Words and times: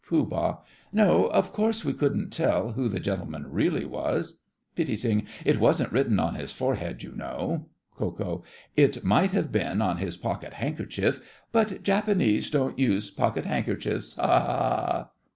POOH. 0.09 0.63
No, 0.91 1.27
of 1.27 1.53
course 1.53 1.85
we 1.85 1.93
couldn't 1.93 2.31
tell 2.31 2.71
who 2.71 2.89
the 2.89 2.99
gentleman 2.99 3.45
really 3.47 3.85
was. 3.85 4.39
PITTI. 4.75 5.27
It 5.45 5.59
wasn't 5.59 5.91
written 5.91 6.19
on 6.19 6.33
his 6.33 6.51
forehead, 6.51 7.03
you 7.03 7.11
know. 7.11 7.67
KO. 7.97 8.43
It 8.75 9.03
might 9.03 9.29
have 9.29 9.51
been 9.51 9.79
on 9.79 9.97
his 9.97 10.17
pocket 10.17 10.53
handkerchief, 10.53 11.19
but 11.51 11.83
Japanese 11.83 12.49
don't 12.49 12.79
use 12.79 13.11
pocket 13.11 13.45
handkerchiefs! 13.45 14.15
Ha! 14.15 14.25
ha! 14.25 14.45
ha! 15.03 15.09